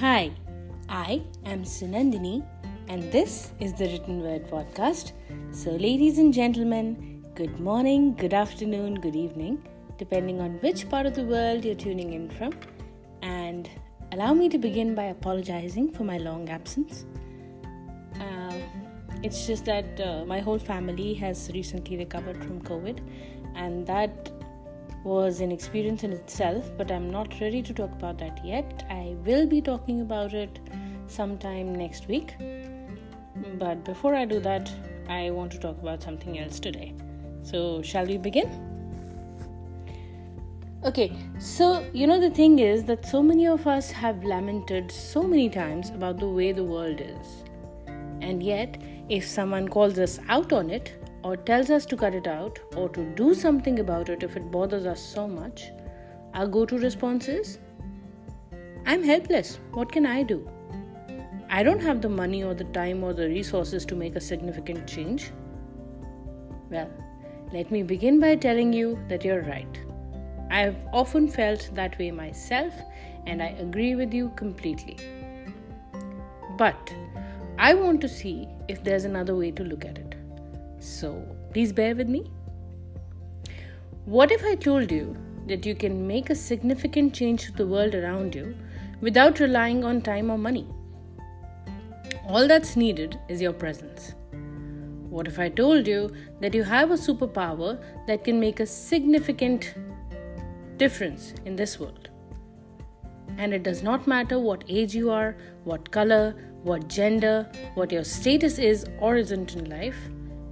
Hi, 0.00 0.30
I 0.90 1.22
am 1.46 1.62
Sunandini, 1.64 2.44
and 2.88 3.10
this 3.10 3.52
is 3.60 3.72
the 3.72 3.86
Written 3.86 4.20
Word 4.20 4.46
Podcast. 4.46 5.12
So, 5.52 5.70
ladies 5.70 6.18
and 6.18 6.34
gentlemen, 6.34 7.24
good 7.34 7.58
morning, 7.58 8.14
good 8.14 8.34
afternoon, 8.34 8.96
good 8.96 9.16
evening, 9.16 9.66
depending 9.96 10.38
on 10.38 10.58
which 10.58 10.86
part 10.90 11.06
of 11.06 11.14
the 11.14 11.24
world 11.24 11.64
you're 11.64 11.74
tuning 11.74 12.12
in 12.12 12.28
from. 12.28 12.52
And 13.22 13.70
allow 14.12 14.34
me 14.34 14.50
to 14.50 14.58
begin 14.58 14.94
by 14.94 15.04
apologizing 15.04 15.92
for 15.92 16.04
my 16.04 16.18
long 16.18 16.50
absence. 16.50 17.06
Uh, 18.20 18.52
it's 19.22 19.46
just 19.46 19.64
that 19.64 19.98
uh, 19.98 20.26
my 20.26 20.40
whole 20.40 20.58
family 20.58 21.14
has 21.14 21.50
recently 21.54 21.96
recovered 21.96 22.44
from 22.44 22.60
COVID, 22.60 23.00
and 23.54 23.86
that 23.86 24.30
was 25.06 25.40
an 25.40 25.52
experience 25.52 26.02
in 26.02 26.12
itself, 26.12 26.68
but 26.76 26.90
I'm 26.90 27.10
not 27.10 27.40
ready 27.40 27.62
to 27.62 27.72
talk 27.72 27.92
about 27.92 28.18
that 28.18 28.44
yet. 28.44 28.84
I 28.90 29.14
will 29.24 29.46
be 29.46 29.60
talking 29.62 30.00
about 30.00 30.34
it 30.34 30.58
sometime 31.06 31.72
next 31.76 32.08
week. 32.08 32.34
But 33.56 33.84
before 33.84 34.16
I 34.16 34.24
do 34.24 34.40
that, 34.40 34.68
I 35.08 35.30
want 35.30 35.52
to 35.52 35.58
talk 35.60 35.80
about 35.80 36.02
something 36.02 36.40
else 36.40 36.58
today. 36.58 36.92
So, 37.44 37.82
shall 37.82 38.04
we 38.04 38.18
begin? 38.18 38.50
Okay, 40.84 41.12
so 41.38 41.86
you 41.92 42.08
know, 42.08 42.20
the 42.20 42.30
thing 42.30 42.58
is 42.58 42.82
that 42.84 43.06
so 43.06 43.22
many 43.22 43.46
of 43.46 43.64
us 43.68 43.92
have 43.92 44.24
lamented 44.24 44.90
so 44.90 45.22
many 45.22 45.48
times 45.48 45.90
about 45.90 46.18
the 46.18 46.28
way 46.28 46.50
the 46.50 46.64
world 46.64 47.00
is. 47.00 47.44
And 48.20 48.42
yet, 48.42 48.76
if 49.08 49.24
someone 49.24 49.68
calls 49.68 50.00
us 50.00 50.18
out 50.28 50.52
on 50.52 50.68
it, 50.68 50.94
or 51.26 51.36
tells 51.36 51.70
us 51.74 51.86
to 51.86 51.96
cut 52.00 52.14
it 52.14 52.28
out 52.28 52.58
or 52.76 52.88
to 52.96 53.04
do 53.20 53.34
something 53.34 53.80
about 53.80 54.08
it 54.08 54.22
if 54.22 54.36
it 54.36 54.50
bothers 54.50 54.86
us 54.86 55.00
so 55.14 55.26
much, 55.26 55.70
our 56.34 56.46
go 56.46 56.64
to 56.64 56.78
response 56.78 57.26
is 57.26 57.58
I'm 58.86 59.02
helpless. 59.02 59.58
What 59.72 59.90
can 59.90 60.06
I 60.06 60.22
do? 60.22 60.48
I 61.50 61.64
don't 61.64 61.82
have 61.82 62.00
the 62.00 62.08
money 62.08 62.44
or 62.44 62.54
the 62.54 62.68
time 62.76 63.02
or 63.02 63.12
the 63.12 63.26
resources 63.26 63.84
to 63.86 63.96
make 63.96 64.14
a 64.14 64.20
significant 64.20 64.86
change. 64.86 65.32
Well, 66.70 66.90
let 67.52 67.72
me 67.72 67.82
begin 67.82 68.20
by 68.20 68.36
telling 68.36 68.72
you 68.72 68.96
that 69.08 69.24
you're 69.24 69.42
right. 69.42 69.80
I've 70.50 70.76
often 70.92 71.26
felt 71.26 71.70
that 71.74 71.98
way 71.98 72.12
myself, 72.12 72.72
and 73.26 73.42
I 73.42 73.48
agree 73.66 73.96
with 73.96 74.14
you 74.14 74.28
completely. 74.36 74.96
But 76.56 76.94
I 77.58 77.74
want 77.74 78.00
to 78.02 78.08
see 78.08 78.48
if 78.68 78.84
there's 78.84 79.04
another 79.04 79.34
way 79.34 79.50
to 79.50 79.64
look 79.64 79.84
at 79.84 79.98
it. 79.98 80.05
So 80.78 81.24
please 81.52 81.72
bear 81.72 81.94
with 81.94 82.08
me. 82.08 82.30
What 84.04 84.30
if 84.30 84.44
I 84.44 84.54
told 84.54 84.92
you 84.92 85.16
that 85.46 85.66
you 85.66 85.74
can 85.74 86.06
make 86.06 86.30
a 86.30 86.34
significant 86.34 87.14
change 87.14 87.46
to 87.46 87.52
the 87.52 87.66
world 87.66 87.94
around 87.94 88.34
you 88.34 88.54
without 89.00 89.40
relying 89.40 89.84
on 89.84 90.00
time 90.00 90.30
or 90.30 90.38
money? 90.38 90.66
All 92.28 92.46
that's 92.46 92.76
needed 92.76 93.18
is 93.28 93.40
your 93.40 93.52
presence. 93.52 94.14
What 95.10 95.26
if 95.28 95.38
I 95.38 95.48
told 95.48 95.86
you 95.86 96.12
that 96.40 96.54
you 96.54 96.62
have 96.62 96.90
a 96.90 96.94
superpower 96.94 97.82
that 98.06 98.24
can 98.24 98.38
make 98.38 98.60
a 98.60 98.66
significant 98.66 99.74
difference 100.76 101.32
in 101.44 101.56
this 101.56 101.80
world? 101.80 102.10
And 103.38 103.54
it 103.54 103.62
does 103.62 103.82
not 103.82 104.06
matter 104.06 104.38
what 104.38 104.64
age 104.68 104.94
you 104.94 105.10
are, 105.10 105.36
what 105.64 105.90
color, 105.90 106.34
what 106.62 106.88
gender, 106.88 107.50
what 107.74 107.92
your 107.92 108.04
status 108.04 108.58
is 108.58 108.86
or 108.98 109.16
isn't 109.16 109.54
in 109.54 109.70
life 109.70 109.96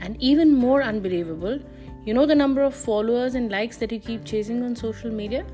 and 0.00 0.16
even 0.20 0.52
more 0.52 0.82
unbelievable, 0.82 1.58
you 2.04 2.14
know 2.14 2.26
the 2.26 2.34
number 2.34 2.62
of 2.62 2.74
followers 2.74 3.34
and 3.34 3.50
likes 3.50 3.76
that 3.78 3.92
you 3.92 3.98
keep 3.98 4.24
chasing 4.24 4.62
on 4.62 4.76
social 4.76 5.10
media? 5.10 5.44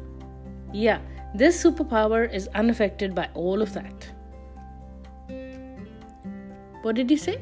Yeah, 0.73 1.01
this 1.34 1.62
superpower 1.62 2.33
is 2.33 2.49
unaffected 2.49 3.15
by 3.15 3.29
all 3.34 3.62
of 3.62 3.73
that. 3.73 4.09
What 6.83 6.97
did 6.97 7.11
you 7.11 7.17
say? 7.17 7.41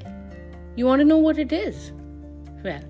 You 0.77 0.87
want 0.87 1.01
to 1.01 1.05
know 1.05 1.19
what 1.19 1.39
it 1.39 1.53
is? 1.53 1.93
Well, 2.63 2.83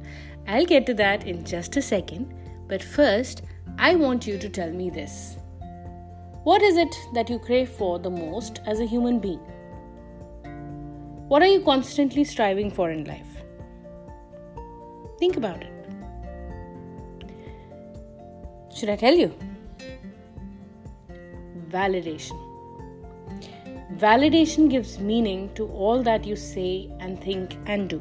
I'll 0.47 0.67
get 0.67 0.84
to 0.87 0.95
that 0.95 1.27
in 1.27 1.45
just 1.45 1.77
a 1.77 1.83
second, 1.83 2.34
but 2.69 2.83
first, 2.83 3.43
I 3.79 3.95
want 3.95 4.27
you 4.27 4.37
to 4.37 4.49
tell 4.49 4.71
me 4.71 4.91
this. 4.91 5.37
What 6.45 6.61
is 6.63 6.77
it 6.77 6.95
that 7.15 7.31
you 7.31 7.39
crave 7.39 7.69
for 7.69 7.99
the 7.99 8.11
most 8.11 8.61
as 8.67 8.81
a 8.81 8.87
human 8.87 9.21
being? 9.21 9.41
What 11.29 11.43
are 11.43 11.47
you 11.47 11.61
constantly 11.61 12.25
striving 12.25 12.71
for 12.71 12.91
in 12.91 13.05
life? 13.05 13.40
Think 15.21 15.37
about 15.37 15.63
it. 15.63 15.73
Should 18.75 18.89
I 18.89 18.97
tell 18.97 19.15
you? 19.15 19.35
Validation. 21.69 22.39
Validation 23.97 24.71
gives 24.71 24.99
meaning 24.99 25.53
to 25.55 25.67
all 25.67 26.03
that 26.03 26.25
you 26.25 26.35
say 26.35 26.91
and 27.01 27.23
think 27.23 27.57
and 27.67 27.91
do. 27.91 28.01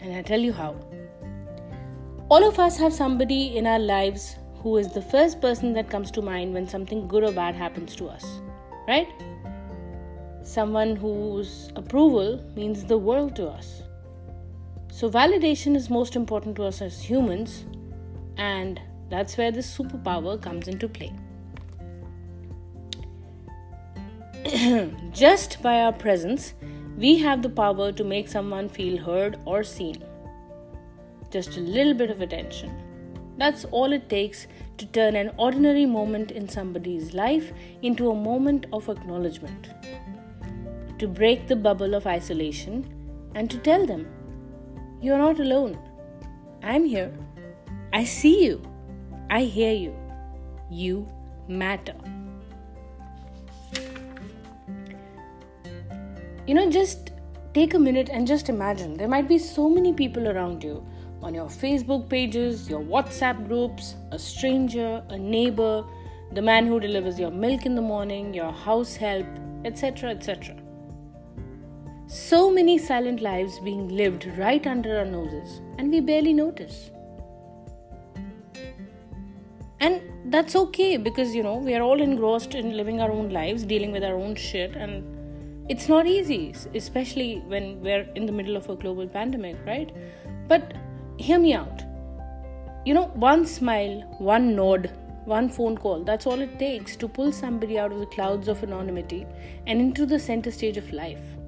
And 0.00 0.14
I 0.14 0.20
tell 0.20 0.40
you 0.40 0.52
how. 0.52 0.76
All 2.28 2.44
of 2.46 2.58
us 2.58 2.76
have 2.76 2.92
somebody 2.92 3.56
in 3.56 3.66
our 3.66 3.78
lives 3.78 4.36
who 4.56 4.76
is 4.76 4.92
the 4.92 5.00
first 5.00 5.40
person 5.40 5.72
that 5.72 5.88
comes 5.88 6.10
to 6.10 6.20
mind 6.20 6.52
when 6.52 6.68
something 6.68 7.08
good 7.08 7.24
or 7.24 7.32
bad 7.32 7.54
happens 7.54 7.96
to 7.96 8.08
us, 8.08 8.26
right? 8.86 9.08
Someone 10.42 10.96
whose 10.96 11.72
approval 11.76 12.44
means 12.54 12.84
the 12.84 12.98
world 12.98 13.34
to 13.36 13.48
us. 13.48 13.82
So, 14.94 15.08
validation 15.10 15.74
is 15.74 15.88
most 15.88 16.16
important 16.16 16.54
to 16.56 16.64
us 16.64 16.82
as 16.82 17.02
humans, 17.02 17.64
and 18.36 18.78
that's 19.08 19.38
where 19.38 19.50
this 19.50 19.66
superpower 19.74 20.40
comes 20.40 20.68
into 20.68 20.86
play. 20.86 21.14
Just 25.10 25.62
by 25.62 25.80
our 25.80 25.94
presence, 25.94 26.52
we 26.98 27.16
have 27.20 27.40
the 27.40 27.48
power 27.48 27.90
to 27.90 28.04
make 28.04 28.28
someone 28.28 28.68
feel 28.68 28.98
heard 28.98 29.38
or 29.46 29.64
seen. 29.64 30.04
Just 31.30 31.56
a 31.56 31.60
little 31.60 31.94
bit 31.94 32.10
of 32.10 32.20
attention. 32.20 32.70
That's 33.38 33.64
all 33.64 33.94
it 33.94 34.10
takes 34.10 34.46
to 34.76 34.84
turn 34.84 35.16
an 35.16 35.30
ordinary 35.38 35.86
moment 35.86 36.30
in 36.30 36.50
somebody's 36.50 37.14
life 37.14 37.50
into 37.80 38.10
a 38.10 38.14
moment 38.14 38.66
of 38.74 38.90
acknowledgement. 38.90 39.70
To 40.98 41.08
break 41.08 41.48
the 41.48 41.56
bubble 41.56 41.94
of 41.94 42.06
isolation 42.06 42.84
and 43.34 43.50
to 43.50 43.56
tell 43.56 43.86
them 43.86 44.06
you're 45.02 45.18
not 45.18 45.40
alone. 45.40 45.76
I'm 46.62 46.84
here. 46.84 47.12
I 47.92 48.04
see 48.04 48.44
you. 48.44 48.62
I 49.28 49.42
hear 49.42 49.72
you. 49.72 49.94
You 50.70 51.08
matter. 51.48 51.94
You 56.46 56.54
know, 56.54 56.70
just 56.70 57.10
take 57.52 57.74
a 57.74 57.78
minute 57.78 58.08
and 58.10 58.26
just 58.26 58.48
imagine 58.48 58.96
there 58.96 59.08
might 59.08 59.28
be 59.28 59.38
so 59.38 59.68
many 59.68 59.92
people 59.92 60.28
around 60.28 60.62
you 60.62 60.86
on 61.20 61.34
your 61.34 61.46
Facebook 61.46 62.08
pages, 62.08 62.68
your 62.68 62.80
WhatsApp 62.80 63.46
groups, 63.46 63.96
a 64.12 64.18
stranger, 64.18 65.02
a 65.08 65.18
neighbor, 65.18 65.84
the 66.32 66.42
man 66.42 66.66
who 66.66 66.80
delivers 66.80 67.18
your 67.18 67.30
milk 67.30 67.66
in 67.66 67.74
the 67.74 67.82
morning, 67.82 68.32
your 68.32 68.52
house 68.52 68.96
help, 68.96 69.26
etc., 69.64 70.10
etc. 70.10 70.56
So 72.12 72.50
many 72.50 72.76
silent 72.76 73.22
lives 73.22 73.58
being 73.58 73.88
lived 73.88 74.26
right 74.36 74.66
under 74.66 74.98
our 74.98 75.04
noses, 75.06 75.62
and 75.78 75.90
we 75.90 76.00
barely 76.00 76.34
notice. 76.34 76.90
And 79.80 80.02
that's 80.26 80.54
okay 80.54 80.98
because 80.98 81.34
you 81.34 81.42
know 81.42 81.56
we 81.56 81.74
are 81.74 81.80
all 81.80 82.02
engrossed 82.02 82.54
in 82.54 82.76
living 82.76 83.00
our 83.00 83.10
own 83.10 83.30
lives, 83.30 83.64
dealing 83.64 83.92
with 83.92 84.04
our 84.04 84.14
own 84.14 84.34
shit, 84.34 84.76
and 84.76 85.70
it's 85.70 85.88
not 85.88 86.06
easy, 86.06 86.54
especially 86.74 87.38
when 87.46 87.80
we're 87.80 88.06
in 88.14 88.26
the 88.26 88.32
middle 88.32 88.58
of 88.58 88.68
a 88.68 88.76
global 88.76 89.08
pandemic, 89.08 89.56
right? 89.66 89.90
But 90.48 90.74
hear 91.16 91.38
me 91.38 91.54
out. 91.54 91.82
You 92.84 92.92
know, 92.92 93.06
one 93.14 93.46
smile, 93.46 94.02
one 94.18 94.54
nod, 94.54 94.90
one 95.24 95.48
phone 95.48 95.78
call, 95.78 96.04
that's 96.04 96.26
all 96.26 96.42
it 96.42 96.58
takes 96.58 96.94
to 96.96 97.08
pull 97.08 97.32
somebody 97.32 97.78
out 97.78 97.90
of 97.90 98.00
the 98.00 98.12
clouds 98.18 98.48
of 98.48 98.62
anonymity 98.62 99.26
and 99.66 99.80
into 99.80 100.04
the 100.04 100.18
center 100.18 100.50
stage 100.50 100.76
of 100.76 100.92
life. 100.92 101.38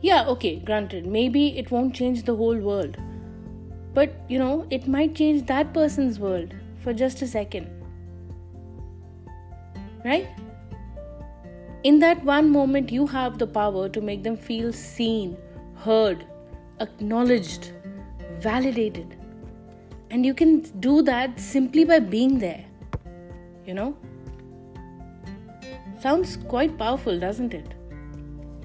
Yeah, 0.00 0.26
okay, 0.28 0.60
granted, 0.60 1.06
maybe 1.06 1.58
it 1.58 1.70
won't 1.70 1.94
change 1.94 2.22
the 2.22 2.36
whole 2.36 2.56
world. 2.56 2.96
But, 3.94 4.14
you 4.28 4.38
know, 4.38 4.66
it 4.70 4.86
might 4.86 5.14
change 5.14 5.46
that 5.46 5.74
person's 5.74 6.20
world 6.20 6.54
for 6.78 6.92
just 6.92 7.20
a 7.22 7.26
second. 7.26 7.68
Right? 10.04 10.28
In 11.82 11.98
that 11.98 12.24
one 12.24 12.50
moment, 12.50 12.92
you 12.92 13.06
have 13.06 13.38
the 13.38 13.46
power 13.46 13.88
to 13.88 14.00
make 14.00 14.22
them 14.22 14.36
feel 14.36 14.72
seen, 14.72 15.36
heard, 15.74 16.24
acknowledged, 16.80 17.72
validated. 18.38 19.16
And 20.10 20.24
you 20.24 20.32
can 20.32 20.60
do 20.80 21.02
that 21.02 21.38
simply 21.40 21.84
by 21.84 21.98
being 21.98 22.38
there. 22.38 22.64
You 23.66 23.74
know? 23.74 23.96
Sounds 26.00 26.36
quite 26.36 26.78
powerful, 26.78 27.18
doesn't 27.18 27.52
it? 27.52 27.74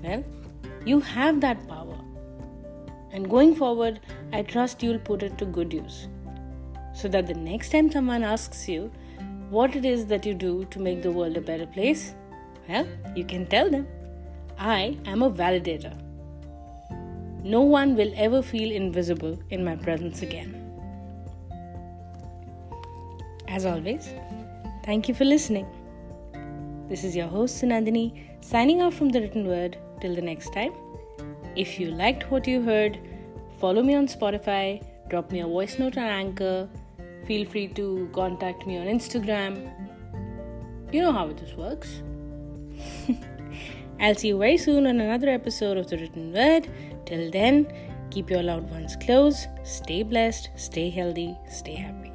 Well, 0.03 0.23
you 0.85 0.99
have 0.99 1.41
that 1.41 1.67
power. 1.67 1.97
And 3.11 3.29
going 3.29 3.55
forward, 3.55 3.99
I 4.31 4.41
trust 4.41 4.83
you'll 4.83 4.99
put 4.99 5.23
it 5.23 5.37
to 5.37 5.45
good 5.45 5.71
use. 5.71 6.07
So 6.93 7.07
that 7.09 7.27
the 7.27 7.33
next 7.33 7.71
time 7.71 7.91
someone 7.91 8.23
asks 8.23 8.67
you, 8.67 8.91
what 9.49 9.75
it 9.75 9.85
is 9.85 10.05
that 10.07 10.25
you 10.25 10.33
do 10.33 10.65
to 10.65 10.79
make 10.79 11.01
the 11.03 11.11
world 11.11 11.37
a 11.37 11.41
better 11.41 11.67
place, 11.67 12.15
well, 12.67 12.87
you 13.15 13.23
can 13.23 13.45
tell 13.45 13.69
them. 13.69 13.87
I 14.57 14.97
am 15.05 15.21
a 15.21 15.29
validator. 15.29 15.93
No 17.43 17.61
one 17.61 17.95
will 17.95 18.11
ever 18.15 18.41
feel 18.41 18.71
invisible 18.71 19.37
in 19.49 19.63
my 19.63 19.75
presence 19.75 20.21
again. 20.21 20.59
As 23.47 23.65
always, 23.65 24.09
thank 24.83 25.07
you 25.07 25.13
for 25.13 25.25
listening. 25.25 25.67
This 26.89 27.03
is 27.03 27.15
your 27.15 27.27
host 27.27 27.61
Sunandini 27.61 28.43
signing 28.43 28.81
off 28.81 28.95
from 28.95 29.09
the 29.09 29.21
written 29.21 29.45
word 29.45 29.77
till 30.03 30.13
the 30.13 30.21
next 30.21 30.53
time. 30.53 30.73
If 31.55 31.79
you 31.79 31.89
liked 32.03 32.29
what 32.29 32.47
you 32.47 32.61
heard, 32.61 32.99
follow 33.59 33.81
me 33.81 33.95
on 33.95 34.07
Spotify, 34.07 34.63
drop 35.09 35.31
me 35.31 35.39
a 35.39 35.47
voice 35.47 35.79
note 35.79 35.97
on 35.97 36.03
Anchor, 36.03 36.69
feel 37.25 37.45
free 37.45 37.67
to 37.79 38.09
contact 38.13 38.67
me 38.67 38.77
on 38.77 38.87
Instagram. 38.87 39.59
You 40.91 41.01
know 41.01 41.11
how 41.11 41.27
this 41.41 41.53
works. 41.55 42.01
I'll 43.99 44.15
see 44.15 44.29
you 44.29 44.37
very 44.37 44.57
soon 44.57 44.87
on 44.87 44.99
another 44.99 45.29
episode 45.29 45.77
of 45.77 45.89
The 45.89 45.97
Written 45.97 46.33
Word. 46.33 46.67
Till 47.05 47.31
then, 47.31 47.67
keep 48.11 48.29
your 48.29 48.43
loved 48.43 48.69
ones 48.71 48.95
close, 48.97 49.47
stay 49.63 50.03
blessed, 50.03 50.49
stay 50.55 50.89
healthy, 50.89 51.37
stay 51.49 51.75
happy. 51.75 52.12